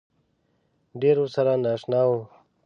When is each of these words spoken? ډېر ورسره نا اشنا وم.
ډېر 1.01 1.15
ورسره 1.19 1.53
نا 1.63 1.69
اشنا 1.77 2.01
وم. 2.07 2.21